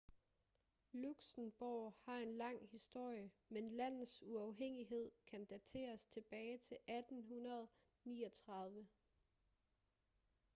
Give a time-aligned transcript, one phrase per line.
[0.93, 8.87] luxembourg har en lang historie men landets uafhængighed kan dateres tilbage til 1839